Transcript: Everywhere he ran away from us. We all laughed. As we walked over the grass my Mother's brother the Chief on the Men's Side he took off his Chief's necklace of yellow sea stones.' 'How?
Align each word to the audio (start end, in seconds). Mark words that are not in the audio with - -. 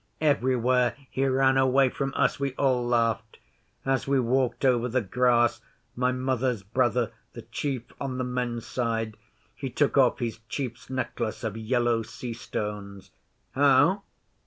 Everywhere 0.19 0.95
he 1.11 1.27
ran 1.27 1.57
away 1.59 1.89
from 1.91 2.11
us. 2.17 2.39
We 2.39 2.55
all 2.55 2.83
laughed. 2.83 3.37
As 3.85 4.07
we 4.07 4.19
walked 4.19 4.65
over 4.65 4.87
the 4.87 5.01
grass 5.03 5.61
my 5.95 6.11
Mother's 6.11 6.63
brother 6.63 7.11
the 7.33 7.43
Chief 7.43 7.83
on 8.01 8.17
the 8.17 8.23
Men's 8.23 8.65
Side 8.65 9.15
he 9.53 9.69
took 9.69 9.99
off 9.99 10.17
his 10.17 10.39
Chief's 10.49 10.89
necklace 10.89 11.43
of 11.43 11.55
yellow 11.55 12.01
sea 12.01 12.33
stones.' 12.33 13.11
'How? 13.51 14.01